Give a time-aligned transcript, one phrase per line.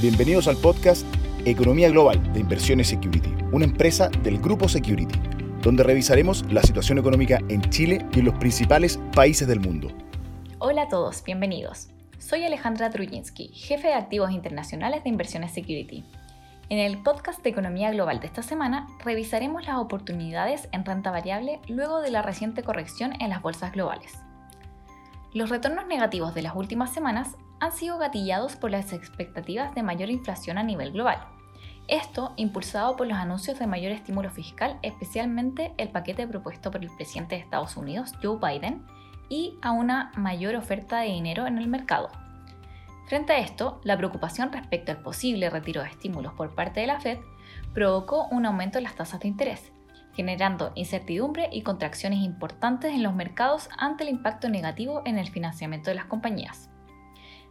[0.00, 1.04] Bienvenidos al podcast
[1.44, 5.18] Economía Global de Inversiones Security, una empresa del grupo Security,
[5.60, 9.88] donde revisaremos la situación económica en Chile y en los principales países del mundo.
[10.60, 11.88] Hola a todos, bienvenidos.
[12.20, 16.04] Soy Alejandra Trujinski, jefe de activos internacionales de Inversiones Security.
[16.68, 21.58] En el podcast de Economía Global de esta semana revisaremos las oportunidades en renta variable
[21.66, 24.12] luego de la reciente corrección en las bolsas globales.
[25.34, 30.08] Los retornos negativos de las últimas semanas han sido gatillados por las expectativas de mayor
[30.08, 31.18] inflación a nivel global.
[31.86, 36.90] Esto impulsado por los anuncios de mayor estímulo fiscal, especialmente el paquete propuesto por el
[36.90, 38.86] presidente de Estados Unidos, Joe Biden,
[39.28, 42.08] y a una mayor oferta de dinero en el mercado.
[43.06, 47.00] Frente a esto, la preocupación respecto al posible retiro de estímulos por parte de la
[47.00, 47.18] Fed
[47.74, 49.72] provocó un aumento en las tasas de interés,
[50.18, 55.90] generando incertidumbre y contracciones importantes en los mercados ante el impacto negativo en el financiamiento
[55.90, 56.70] de las compañías.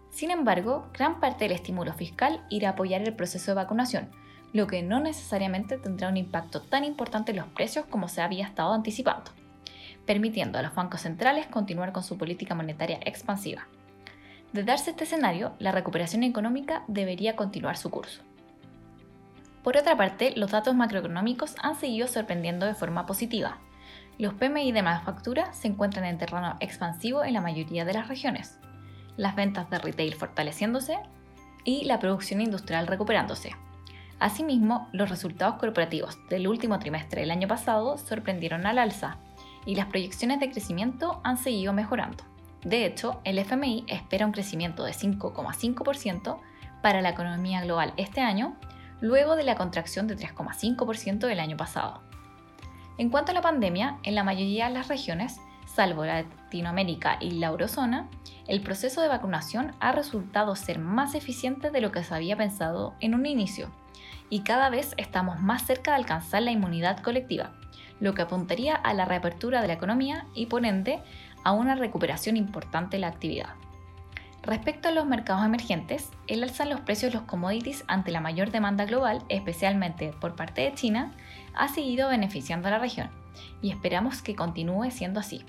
[0.09, 4.11] Sin embargo, gran parte del estímulo fiscal irá a apoyar el proceso de vacunación,
[4.51, 8.45] lo que no necesariamente tendrá un impacto tan importante en los precios como se había
[8.45, 9.31] estado anticipando,
[10.05, 13.65] permitiendo a los bancos centrales continuar con su política monetaria expansiva.
[14.51, 18.23] De darse este escenario, la recuperación económica debería continuar su curso.
[19.67, 23.57] Por otra parte, los datos macroeconómicos han seguido sorprendiendo de forma positiva.
[24.17, 28.59] Los PMI de manufactura se encuentran en terreno expansivo en la mayoría de las regiones,
[29.17, 30.97] las ventas de retail fortaleciéndose
[31.65, 33.57] y la producción industrial recuperándose.
[34.19, 39.17] Asimismo, los resultados corporativos del último trimestre del año pasado sorprendieron al alza
[39.65, 42.23] y las proyecciones de crecimiento han seguido mejorando.
[42.63, 46.39] De hecho, el FMI espera un crecimiento de 5,5%
[46.81, 48.55] para la economía global este año,
[49.01, 52.01] luego de la contracción de 3,5% del año pasado.
[52.97, 57.47] En cuanto a la pandemia, en la mayoría de las regiones, salvo Latinoamérica y la
[57.47, 58.09] eurozona,
[58.47, 62.95] el proceso de vacunación ha resultado ser más eficiente de lo que se había pensado
[62.99, 63.69] en un inicio,
[64.29, 67.51] y cada vez estamos más cerca de alcanzar la inmunidad colectiva,
[67.99, 71.01] lo que apuntaría a la reapertura de la economía y por ende
[71.43, 73.49] a una recuperación importante de la actividad.
[74.47, 78.21] Respecto a los mercados emergentes, el alza en los precios de los commodities ante la
[78.21, 81.11] mayor demanda global, especialmente por parte de China,
[81.53, 83.09] ha seguido beneficiando a la región
[83.61, 85.43] y esperamos que continúe siendo así.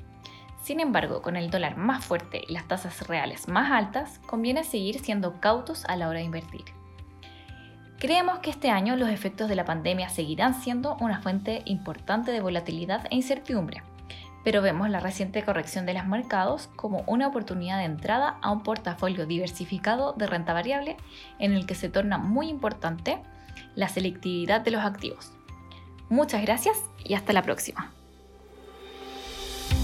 [0.64, 4.98] Sin embargo, con el dólar más fuerte y las tasas reales más altas, conviene seguir
[4.98, 6.64] siendo cautos a la hora de invertir.
[8.00, 12.41] Creemos que este año los efectos de la pandemia seguirán siendo una fuente importante de
[12.41, 13.81] volatilidad e incertidumbre,
[14.48, 18.62] pero vemos la reciente corrección de los mercados como una oportunidad de entrada a un
[18.62, 20.97] portafolio diversificado de renta variable
[21.38, 23.19] en el que se torna muy importante
[23.75, 25.32] la selectividad de los activos.
[26.08, 27.92] Muchas gracias y hasta la próxima.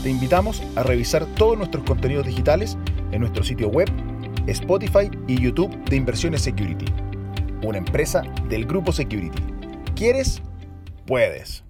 [0.02, 2.78] Te invitamos a revisar todos nuestros contenidos digitales
[3.12, 3.90] en nuestro sitio web,
[4.46, 6.86] Spotify y YouTube de Inversiones Security,
[7.62, 9.42] una empresa del grupo Security.
[9.94, 10.40] ¿Quieres?
[11.04, 11.64] Puedes.